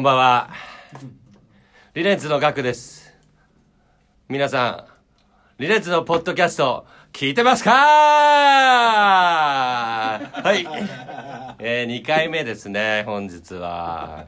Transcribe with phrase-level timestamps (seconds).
[0.00, 0.50] んばんは。
[1.94, 3.12] リレンツのガクです。
[4.28, 4.86] 皆さ
[5.58, 7.70] ん、リレンツのポッドキャスト、聞いてますか？
[7.72, 7.76] は
[10.54, 10.66] い。
[11.60, 14.24] えー、2回目ですね、本日は。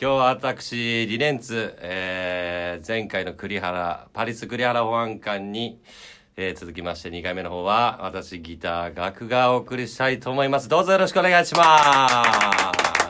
[0.00, 5.80] 今日は私、リレンツ、えー、前回の栗原、パリス栗原保安官に、
[6.36, 10.68] えー、続きまして2回目の方は、私ギター、ガクがお送りしたいと思います。
[10.68, 12.24] どうぞよろしくお願いしま
[12.98, 13.03] す。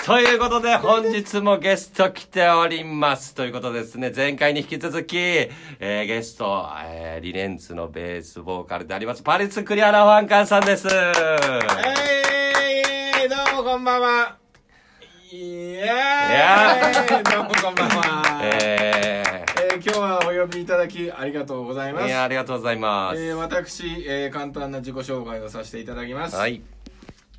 [0.04, 3.34] ということで、本日もゲスト来ております。
[3.34, 10.88] ということでですね、前回に引き続き、えー、ゲスト、えー、リレンツのベースボーカルであります、パリス栗原ファンカンさんです。
[10.88, 10.94] えー、
[13.28, 14.36] どうもこんばんは。
[15.32, 18.40] イエーどうもこんばんは。
[18.42, 19.40] ええー
[19.82, 22.08] 今日はお呼びいただきありがとうございまー、す。
[22.08, 23.22] いや、ありがとうございます。
[23.22, 26.36] えー私、えー簡単な自己紹介をさせていただきます。
[26.36, 26.60] はい。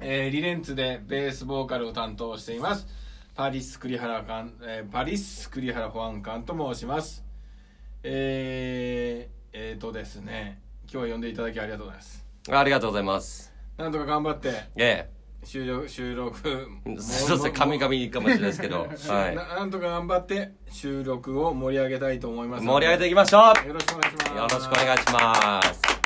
[0.02, 2.88] えーリレンツでベースボーカルを担当しています。
[3.36, 7.24] パリス栗原かん、えーパリス栗原保安官と申します。
[8.04, 10.60] えー、えーとですね、
[10.92, 12.26] 今日は呼んでいただきありがとうございます。
[12.50, 13.54] ありがとうございます。
[13.78, 15.10] なんとか頑張ってえ
[15.44, 26.01] 収録収録え そうですね、神々かもしれないですけど、は ななんとか頑張って収録を盛り上げたいと思います盛り上げていきましょうよろしくお願いしますよろしくお願いします。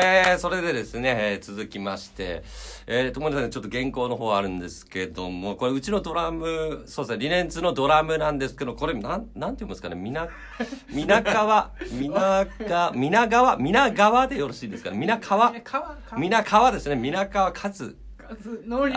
[0.00, 2.44] えー、それでですね、えー続きまして、
[2.86, 10.28] えー、ともさんちょっと原稿の方あるんですけども、これうちのドラム、そうですね、リネンツのドラムなんですけど、これなん、なんて読むんですかね、みな、
[10.92, 15.96] みなかわ、みなが、みながわ、みながわでよろしいですかね、みなかわ、川？
[16.16, 17.96] みなかわですね、みなかわかず、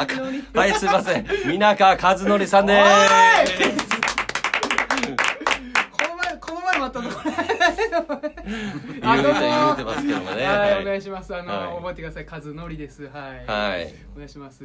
[0.06, 2.82] かノリはい、すいません、みなかわかずのりさんでー
[5.92, 7.10] この前この前もあったの。
[7.10, 7.31] これ
[8.20, 9.02] す。
[9.02, 10.46] 言うて、言うてますけどもね。
[10.46, 13.94] はいお願いしますあの、はい覚えてください数ノリですはい、はい。
[14.14, 14.64] お願いします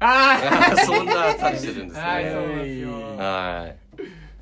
[0.00, 0.38] あ
[0.86, 2.06] そんなあったりしてるんですね。
[2.06, 3.88] はいそうですよはい。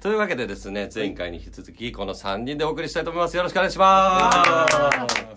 [0.01, 3.37] というわけでですね、前回に引き続き、この3人でお送りしたいと思います。
[3.37, 5.37] よろしくお願いします。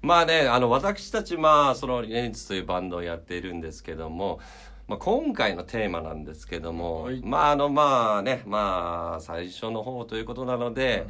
[0.00, 4.40] まあね、あの、私たち、まあ、その、リネンツというバンドをやっているんですけども、
[4.88, 7.20] まあ、今回のテーマなんですけども、はい。
[7.22, 11.06] まあ、あの、まあね、まあ、最初の方ということなので、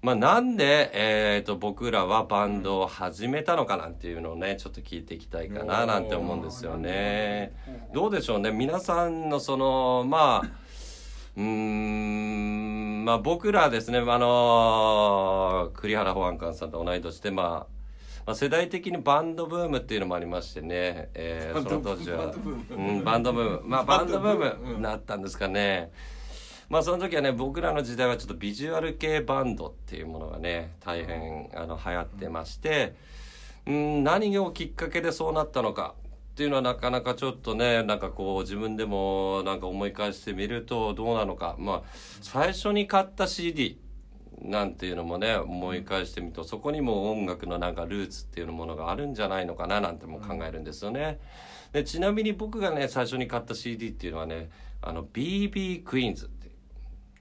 [0.00, 7.52] まあ、なんで、えっ、と、僕らはバンドを始めたのかなんていうのをね、ちょっと聞いていきたいかな、なんて思うんですよね。
[7.92, 8.08] ど。
[8.08, 10.48] うでしょうね、皆さんのその、まあ、
[11.36, 17.83] うーん、まあ僕らですね、あの栗原保安官さんと同い年で、まあ、
[18.26, 22.88] まあ、世代的にバンドブームっていうのもありましてね、えー、その当時は、バンドブーム。
[22.88, 24.80] うん、バンドブーム、まあバンドブーム。
[24.80, 25.90] なったんですかね。
[26.70, 32.94] まあその時はね、僕らの時代はちょっとビジュアル系バンドっていうものがね、大変あの流行ってまして、
[33.66, 35.94] うん、何をきっかけでそうなったのか
[36.32, 41.56] っていうのはなかなかちょっとね、なんかこう自分でもなんか思い返してみるとどうなのか。
[41.58, 41.82] まあ
[42.22, 43.78] 最初に買った CD
[44.40, 51.18] なんていうのもね、思い返してみるとそこにも音楽のなんかルーツっていうものがあるんじゃないのかななんても考えるんですよね。
[51.72, 54.50] でちなみに僕がね、最初に買った CD っていうのはね、
[54.82, 56.50] あの BB クイーンズってい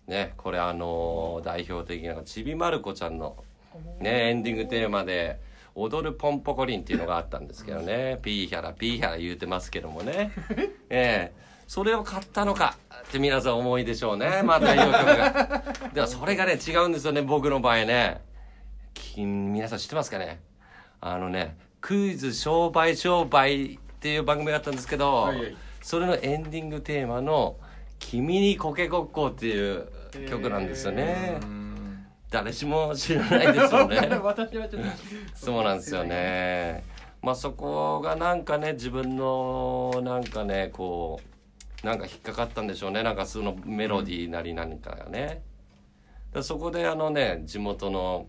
[0.08, 3.44] うね、これあの代表的なちびまる子ちゃんの
[4.00, 5.40] ね、エンディングテーマで、
[5.76, 10.32] 踊るポンポコリンっていうのがあったんですけどね、ピーヒャラ、ピーヒャラ言うてますけどもね。
[10.90, 15.64] ええそれを買ったのかって皆さん思いでしょうね、 まあ代表曲が。
[15.92, 18.22] でもそれがね、違うんですよね、僕の場合ね。
[18.94, 20.40] き皆さん知ってますかね？
[21.02, 27.58] あのね、クイズ商売商売っていう番組があったんですけど、はいはいそれのエンディングテーマの、
[27.98, 29.90] 君にコケコッコーっていう
[30.30, 31.40] 曲なんですよね。
[31.42, 33.98] うん誰しも知らないですよね。
[35.34, 36.84] そうなんですよね。
[37.24, 41.33] まあそこがなんかね自分のなんかねこう
[41.84, 43.04] なんか引っかかったんでしょうね。
[43.04, 45.44] なんかそのメロディーなり何かがね。
[46.34, 48.28] でそこであのね地元の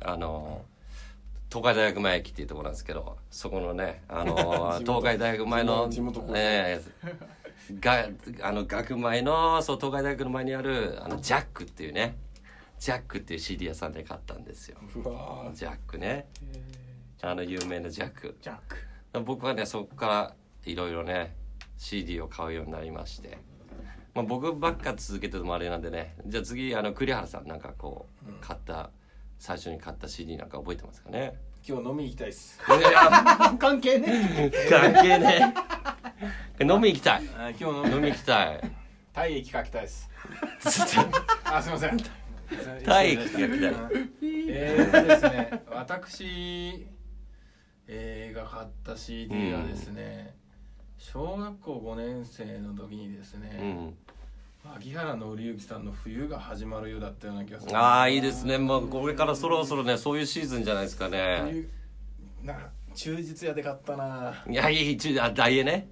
[0.00, 0.64] あの
[1.50, 6.32] 東海大学前駅っていうところなんですけどそこのねあの 東海大学前の地元高校。
[6.32, 6.80] ね
[7.80, 8.08] が
[8.42, 12.16] あの学前のそう東海大学の前にあるあのジャックっていうね
[12.78, 14.78] ジャックっていう CD 屋さんで買ったんですよ。
[15.54, 16.26] ジャックね。
[17.22, 18.36] あの有名なジャック。
[18.42, 19.20] ジャック。
[19.20, 20.34] 僕はねそこから
[20.66, 21.34] いろいろね
[21.76, 23.38] CD を買うようになりまして、
[24.14, 26.14] まあ、僕ばっか続けてるのもあれなんでね。
[26.26, 28.90] じゃあ次あの栗原さんなんかこう買った
[29.38, 31.34] 最初に買った CD なんか覚えてますかね？
[31.66, 32.58] 今日飲み行きたいっす。
[33.58, 34.50] 関係ね。
[34.70, 35.54] 関係ね。
[36.58, 37.22] え飲み行きたい。
[37.36, 38.60] あ今日飲み行きたい。
[39.12, 40.08] 体液かきたいっす。
[41.44, 41.96] あすいません。
[42.84, 43.48] 体液かきたい。
[44.22, 46.86] えーとですね私
[47.88, 50.34] 映画買った CD がですね、
[50.98, 53.94] 小学校5年生の時にですうね、ん。
[54.64, 57.76] 牧原紀之さんの「冬が始まるよ」だったような気がする。
[57.76, 58.56] ああいいですね。
[58.58, 61.42] もうこれからそろそろねそういうシーズンじゃないですかね。
[61.44, 61.68] 冬
[62.42, 64.44] な忠実屋で買ったな。
[64.48, 65.88] いやいいちゅあダイエーね。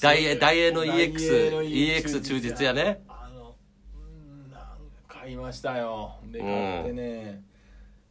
[0.00, 3.02] ダイエーダイエーのダイエーの EX EX 忠実やね。
[3.06, 3.54] あの
[3.94, 3.98] う
[4.48, 4.62] んなん
[5.06, 6.16] 買いましたよ。
[6.24, 7.44] で買ってね、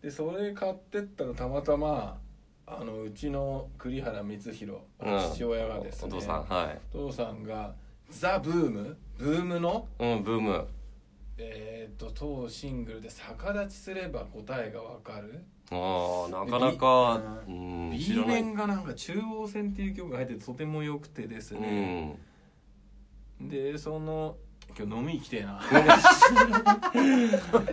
[0.02, 2.20] でそれ買ってったらたまたま
[2.68, 5.20] あのうちの栗原光弘、うん。
[5.32, 6.80] 父親がですねお父さんはい。
[6.94, 7.74] お父さんが
[8.10, 8.98] ザ・ブーム？
[9.18, 9.88] ブームの？
[10.00, 10.68] うんブーム。
[11.38, 15.44] えっ、と当シングルで逆立ちすれば答えがわかる。
[15.72, 22.18] ああなかなかううん B 面がなんか中央線っていう曲が入っててとても良くてですうね、
[23.42, 23.50] ん。
[23.50, 24.38] でその
[24.78, 25.62] 今日飲み行きてえな。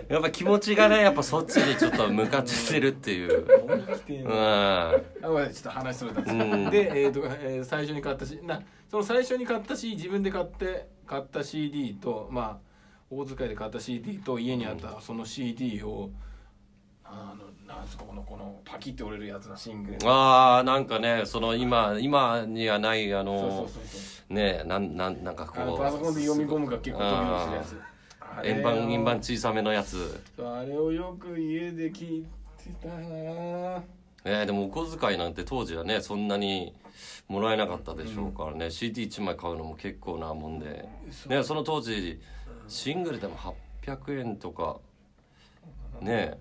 [0.08, 3.46] やっぱ気持ちがねやっぱそっちにちょっと向かっちゃってるっていう。
[3.68, 4.28] 飲み行きてえうん。
[4.30, 6.70] なあごめんちょっと話それたんですうん。
[6.70, 12.72] で、えーとえー最初に買ったしなその最初に買ったし自分で買って買った CD とまあ
[13.10, 16.12] 大遣いで買った CD と家にあったその CD をあのなん
[18.22, 19.98] のこのパキって折れるやつのシングル。
[20.08, 23.68] ああなんかねその今今にはないあの
[24.28, 25.78] ねなんなんなんかこう。
[25.78, 30.20] パソコンで読み込むから結構ドキドキするやつ円盤円盤小さめのやつ。
[30.38, 32.26] あれをよく家で聞い
[32.56, 33.82] てたな。
[34.24, 36.72] えー、でもお小遣いなんて当時はねそんなに
[37.28, 40.88] もらえなかったでしょうからね、CD1 枚買うのも結構なもんで、
[41.26, 42.20] ね、その当時
[42.68, 43.36] シングルでも
[43.82, 44.78] 800円とか
[46.00, 46.38] ね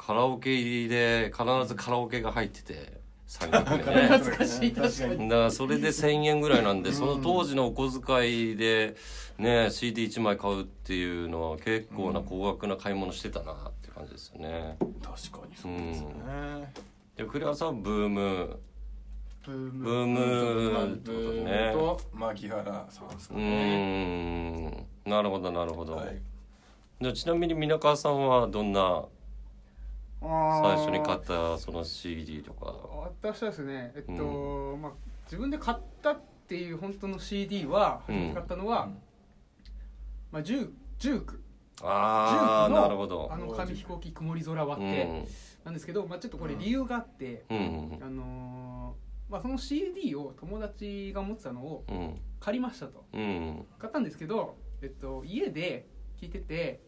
[0.00, 3.94] カラオケ入りで必ずカラオケが入ってて 3曲目。
[3.96, 5.28] ね懐かしい確かに。
[5.28, 8.96] だからそれで1,000円ぐらいなんでその当時のお小遣いで
[9.38, 14.78] ね CD1 枚買うっていうのは結構な高額な買い物してたなって感じですよね。
[15.02, 16.72] 確かにそうですね、
[17.16, 18.58] で栗原さんはブーム。
[19.46, 19.84] ブーム。
[19.84, 21.70] ブームってことね。
[21.72, 25.10] と牧原さんですかうね、ーん。
[25.10, 26.20] なるほどなるほど、はい。
[27.00, 29.04] じゃあちなみに皆川さんはどんな
[30.20, 32.66] 最初に買ったその CD とか。
[33.20, 34.92] 私はですねえっと、まあ
[35.24, 38.98] 自分で買ったっていう本当の CD は初めて買ったのは、うん
[40.30, 41.42] まあ、ジュージューク。
[41.82, 43.28] ああなるほど。
[43.32, 45.26] あの紙飛行機曇り空割うって、ん。
[45.64, 47.98] なんですけど、まあ、ちょっとこれ理由があって、うん。
[48.02, 52.20] あのーまあ、その CD を友達が持ってたのをうん。
[52.40, 53.06] 借りましたと。
[53.12, 53.66] うん。
[53.78, 55.88] 買ったんですけど、えっと、家で
[56.20, 56.80] 聞いてて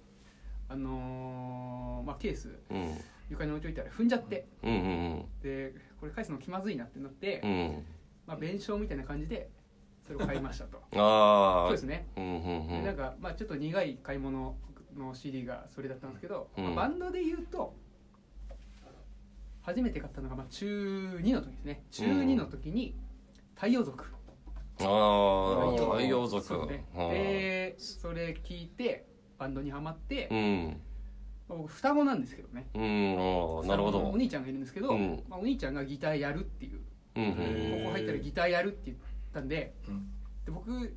[0.69, 2.58] あのーまあ、ケース。
[2.70, 2.94] うん
[3.30, 4.46] 床に置いといたら踏んじゃって。
[4.62, 7.84] うんうんでこれ返すの気まずいなってなって、うん。
[8.26, 9.50] まあ、弁償みたいな感じで
[10.04, 10.82] それを買いましたと。
[11.00, 12.08] ああそうですね。
[12.16, 12.69] うんうんうん。
[12.69, 14.56] でなんか、まあ、ちょっと苦い買い物
[14.96, 16.64] の CD がそれだったんですけど、うん。
[16.64, 17.74] まあバンドで言うと
[19.62, 21.84] 初めて買ったのが、まあ、中2の時ですね。
[21.92, 22.96] 中2の時に
[23.54, 24.04] 太陽族。
[24.80, 26.66] ああ太陽族。
[26.66, 26.84] ね。
[26.92, 29.06] はあでそれ聞いて
[29.38, 30.66] バンドにはまって、うん。
[30.66, 30.91] まあ
[31.56, 32.67] 僕双子なんですけどね。
[32.74, 33.98] うんああなるほど。
[33.98, 35.22] お兄ちゃんがいるんですけど、うん。
[35.29, 36.81] まあ、お兄ちゃんがギターやるっていう。
[37.15, 38.98] うんここ入ったらギターやるって言っ
[39.34, 40.08] たんでうん。
[40.44, 40.96] で僕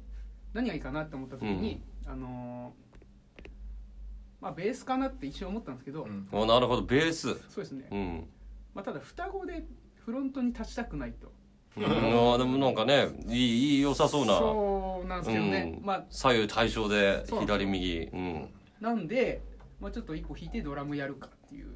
[0.54, 2.86] 何がいいかなって思った時に、あのー
[4.42, 6.28] まあベースかなって一瞬思ったんですけど、うん。
[6.32, 6.84] あなるほど。
[6.84, 7.34] ベース。
[7.50, 8.28] そうですね、うん。
[8.74, 9.66] まあ、ただ双子で
[10.06, 11.32] フロントに立ちたくないと。
[11.78, 11.84] うん。
[11.84, 14.38] でもなんかねいいいい良さそうな。
[14.38, 15.86] そうなんですけどね、うん。
[15.86, 18.10] まあ左右対称で左右。
[18.14, 18.50] うん。
[18.80, 19.42] なんで、
[19.80, 21.68] まあ、ちょっと一歩引いてドラムやるかっていう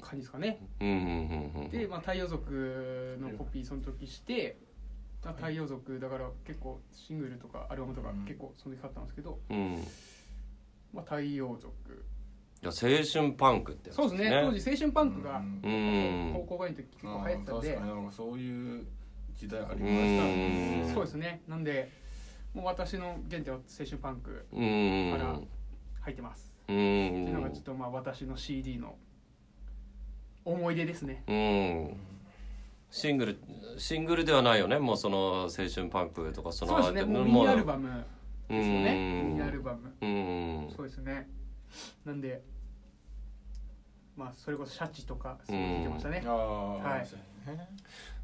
[0.00, 0.60] 感じですかね。
[0.80, 4.58] うんうんうんうんで、まあ、太陽族のコピーその時して、
[5.24, 8.24] まあ、太陽族だから結構シングルとかアルバムとかうん。
[8.24, 9.84] 結構その時買ったんですけど、うん。
[10.92, 11.72] まあ、太陽族。
[12.60, 14.42] じゃあ青春パンクってやつそうですね。
[14.44, 15.42] 当時青春パンクが
[16.32, 17.94] 高校外の時結構流行ってたんで、確かに。
[17.94, 18.86] なんかそういう
[19.36, 21.42] 時代ありましたうそうですね。
[21.46, 21.88] なんで
[22.54, 25.38] もう私の原点は青春パンクうんから
[26.00, 28.96] 入ってます、うっていうのがんちょっとまあ私の CD の
[30.44, 31.24] 思い出ですね。
[31.26, 31.96] うん。
[32.90, 33.38] シングル
[33.78, 34.78] シングルではないよね。
[34.78, 37.12] もうその青春パンクとかそのそうですね。
[37.12, 37.22] も。
[37.22, 37.88] うミニアルバム
[38.48, 39.22] ですよね。
[39.22, 39.28] うん。
[39.30, 39.94] ミニアルバム。
[40.00, 40.72] うん。
[40.76, 41.28] そうですね。
[42.04, 42.42] なんで
[44.16, 46.22] まあそれこそシャチとかすごい聞いてましたね。
[46.26, 47.08] ああはい。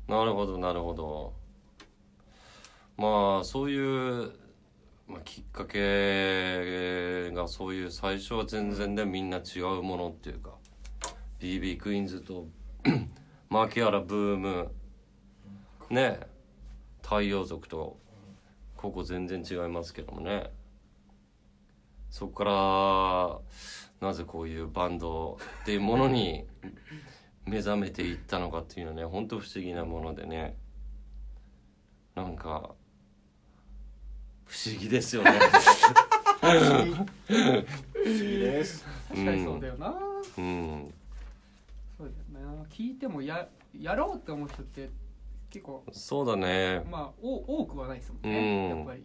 [0.07, 1.33] なるほどなるほど。
[2.97, 4.33] まあそういう、
[5.07, 10.53] まあ、きっかけがそういう最初は全然ねみんな違うものっていうか
[11.41, 12.47] BB クイーンズと
[13.51, 14.71] 牧原ブーム
[15.91, 16.21] ね
[17.03, 17.99] 太陽族と
[18.77, 20.51] ここ全然違いますけどもね。
[22.11, 23.41] そこか
[24.01, 26.47] らなぜこういうバンドっていうものに
[27.45, 30.57] 目覚めていったのかっていうのはね本当不思議なものでね。
[32.15, 32.75] なんか
[34.47, 35.33] 不思議ですよね。
[36.41, 37.07] 不思
[38.05, 38.85] 議です。
[39.09, 39.95] 確かにそうだよな、
[40.39, 40.95] うん。
[41.97, 42.65] そうだよな。
[42.65, 43.49] 聞いてもや
[43.79, 44.91] やろうって思う人って
[45.51, 46.83] 結構そうだね。
[46.91, 48.79] まあお多くはないですもんね、うん。
[48.79, 49.05] やっぱり。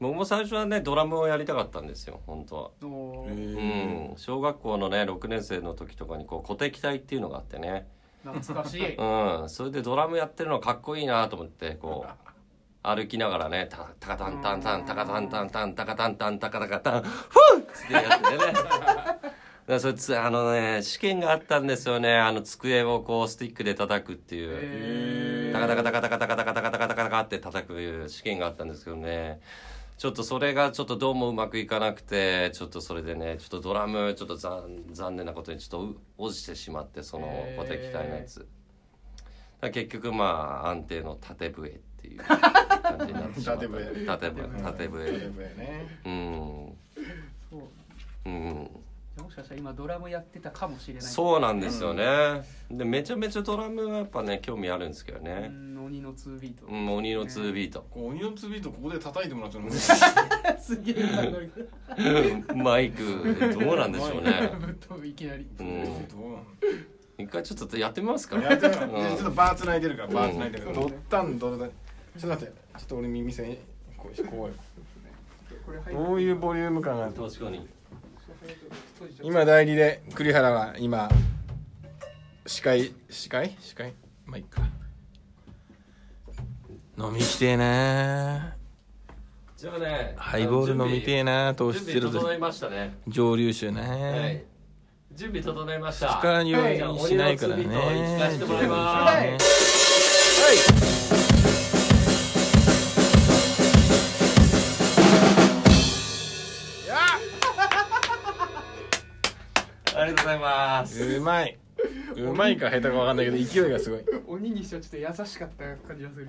[0.00, 2.70] 僕も最初はねドラムをやりたかったんですよ本当は。
[2.80, 7.88] うん小学校のね6年生の時とかにこう鼓笛隊っていうのがあってね。
[8.24, 8.96] 懐かしい。
[8.96, 9.48] うん。
[9.48, 12.31] それでドラムやってるのかっこいいなと思ってこう
[12.82, 18.52] 歩きながらねタタカタンタンタンタカタンタンタンタカタンタンタカタカタンフーッつってやっててね。
[19.66, 22.18] だ そいつあのね試験があったんですよね。
[22.18, 24.58] あの机をこうスティックで叩くっていう。
[24.60, 25.32] へー。
[25.52, 29.40] タカタカタカタカタカタカタカタカタカタカって叩く試験があったんですけどね
[29.98, 38.48] ちょっとそれがちょっとどうもうまくいかなくてちょっとそれでねちょっとドラムちょっと残残念なことにちょっとう落ちてしまってそのへー鼓笛隊のやつ
[39.72, 42.20] 結局まあ安定の縦笛っていう
[42.82, 44.46] 感じになってしまった縦笛縦笛。
[44.46, 46.00] 縦縦笛笛ね。
[46.04, 46.76] うん。
[47.50, 48.28] そう。
[48.28, 48.70] うん。
[49.14, 51.02] じゃあもしかしたら今ドラムやってたかもしれない。
[51.02, 52.42] そうなんですよね。
[52.70, 55.72] でめちゃめちゃドラムはやっぱね興味あるんですけどうねん。
[55.84, 57.84] 鬼の2ビート、うん鬼の2ビート。
[57.90, 59.68] こうオニオンツービートここで叩いてもらっても
[60.58, 63.02] すげえマイク
[63.58, 64.50] どうなんでしょうね。
[64.58, 65.46] ぶっ飛ぶいきなり。
[65.58, 65.84] うん。
[66.08, 66.44] どうなの
[67.18, 68.38] 一回ちょっとやってみますか。
[68.38, 68.84] やってみよう。
[68.84, 69.16] うん。
[69.16, 70.78] ちょっとバーつないでるからバーつないでるから。
[70.78, 70.88] うん。
[70.88, 71.74] ドッタンドッタンちょ
[72.18, 73.56] っと待ってちょっと俺耳栓
[73.96, 74.50] こうこ
[75.64, 77.14] これ入ういうボリューム感がある？
[77.14, 77.68] 確かに。
[79.22, 81.08] 今代理で栗原は今
[82.46, 83.92] 司会司会司会
[84.26, 84.62] まあいいか。
[86.98, 88.56] 飲みきてえな。
[89.56, 91.54] じゃあねハイボール飲みてえな。
[91.54, 92.12] 糖質ゼロで。
[92.12, 92.98] 準備整いましたね。
[93.06, 93.74] 蒸留酒はい。
[93.76, 94.44] ね
[95.12, 96.20] 準備整いました。
[96.22, 97.64] 二日入院しないからね。
[97.64, 98.68] じゃあ鬼のツービート聞かせてもらい。
[98.68, 99.36] は
[100.98, 101.01] い
[110.32, 111.02] ざいます。
[111.02, 111.58] うまい。
[112.16, 114.00] うまいか下手か分かんないけど勢いがすごい。
[114.26, 116.28] 鬼にしてはちょっと優しかった感じがする。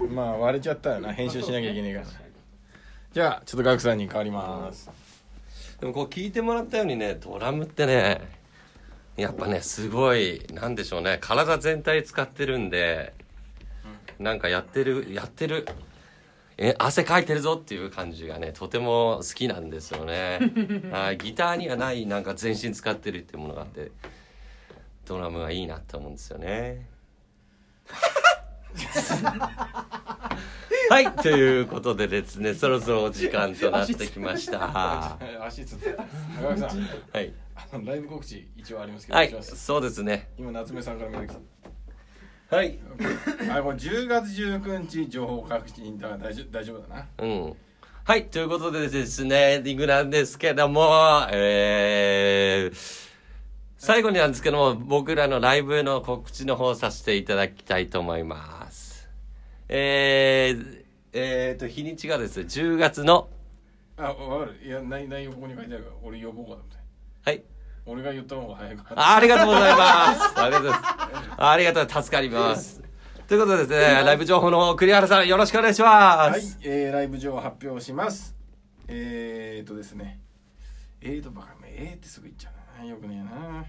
[0.00, 0.14] うん。
[0.14, 1.12] まあ割れちゃったよな。
[1.12, 2.06] 編集しなきゃいけないから。
[3.12, 4.90] じゃあちょっとガクさんに変わります。
[5.80, 8.20] でもこう聞いてもらったようにねドラムってね
[9.16, 11.18] やっぱねすごいなんでしょうね。
[11.20, 13.14] 体全体使ってるんで
[14.18, 15.66] なんかやってるやってる
[16.60, 20.40] え汗かいてるぞっていう感じがねとても好きなんですよね。
[20.90, 23.92] はいギターにはないなんか全身使ってるっていうものがあって
[25.06, 26.88] ドラムはいいなって思うんですよね。
[30.90, 35.16] はいということでですねそろそろお時間となってきました。
[35.40, 35.94] 足つって
[36.42, 36.88] ガクさん。
[37.12, 37.32] はい。
[37.54, 40.28] あのライブ告知一応ありますけど、はいそうですね。
[40.36, 41.36] 今夏目さんからメール来
[42.50, 42.78] はい。
[43.46, 47.06] たあこれ10月19日情報確認だから大丈夫大丈夫だな。
[47.18, 47.56] うん。
[48.04, 53.08] はいということでですねエンディングなんですけどもえー
[53.76, 59.06] 最後になんですけども僕らのライブの告知の方させていただきたいと思います。
[59.68, 63.28] えー、えーと日にちがですね10月の
[63.98, 64.58] あわかる。
[64.66, 66.76] いや内内容ここに書いてあるから俺呼ぼうかと思って。
[67.24, 67.42] はい
[67.90, 70.40] 俺が言った方が早いかあ ありがとうございます。
[70.40, 71.34] ありがとうございます。
[71.38, 72.82] ありがとう、助かります。
[73.26, 76.30] ということでですね、ライブ情報の方栗原さんよろしくお願いします。
[76.30, 78.36] はい、えー、ライブ上発表します。
[78.88, 80.20] えーとですね。
[81.00, 82.90] えーとばかえーってすぐ言っちゃうな。
[82.90, 83.64] よくねえな。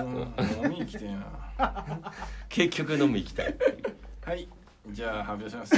[0.00, 1.26] うん飲みに来てえな
[2.48, 3.56] 結局飲み行きたい。
[4.24, 4.48] はい。
[4.90, 5.74] じゃあ発表します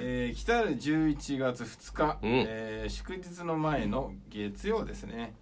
[0.00, 2.44] えー、来たる11月2日、うん。
[2.48, 5.34] えー祝日の前の月曜ですね。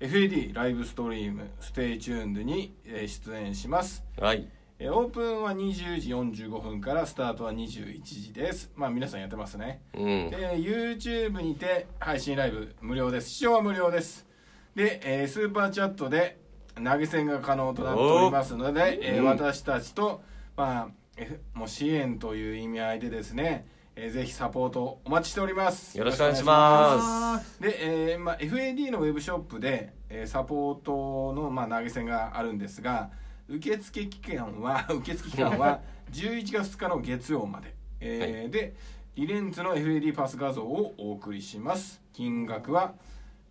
[0.00, 4.04] FAD live stream stay tunes に、えー出演します。
[4.18, 4.48] はい。
[4.78, 6.10] えーオープンは20時
[6.44, 8.72] 45分からスタートは21時です。
[8.74, 9.80] まあ皆さんやってますね。
[9.94, 10.30] うん。
[10.30, 13.30] で YouTube にて配信ライブ無料です。
[13.30, 14.26] 視聴は無料です。
[14.74, 16.38] で、えースーパーチャットで
[16.74, 20.22] 投げ銭が可能となっておりますので、えーうん私たちと、
[20.56, 25.96] まあ、F- もう支援という意味合いでですね、えーぜひサポートお待ちしております。
[25.98, 27.54] よろしくお願いします。
[27.56, 27.62] す。
[27.62, 33.10] で、えーまあ、FAD のウェブショップで、えーサポートの、まあ、投げ銭があるんですが
[33.48, 35.80] 受付期間は 受付期間は
[36.10, 38.74] 11月2日の月曜まで、えーで
[39.14, 42.00] リレンツの FAD パス画像をお送りします。
[42.14, 42.94] 金額は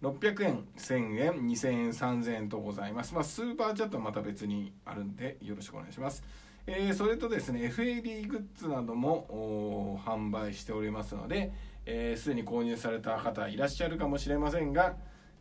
[0.01, 6.23] 600円1000円2000円3000円とございます、まあ、スーパーチャットはまた別にあるんでよろしくお願いします
[6.67, 11.51] えーそれとですね FAD グッズなども販売しておりますので、
[11.85, 14.95] えーすでに購入された方いらっしゃるかもしれませんが、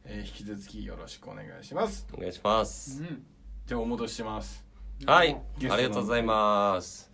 [0.05, 3.03] ええー引き続きよろしくお願いしますお願いします。
[3.03, 3.23] うん
[3.67, 4.65] じゃあお戻しします
[5.07, 5.35] はい、
[5.71, 7.11] ありがとうございます。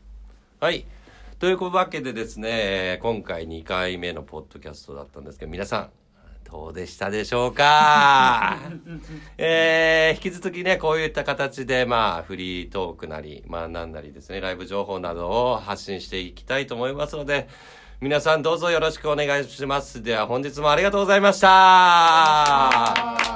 [0.58, 0.86] はい。
[1.38, 5.90] というわけでですね、えー今回2回目のポッドキャストだったんですけど、皆さん、
[6.50, 8.58] どうでしたでしょうか？
[9.38, 17.48] えー引き続きね、こういった形で、まあ、フリートークなり、まあ、なんなりですね、ライブ情報などを発信していきたいと思いますので、
[18.00, 20.02] 皆さんどうぞよろしくお願いします。
[20.02, 23.35] では、本日もありがとうございました。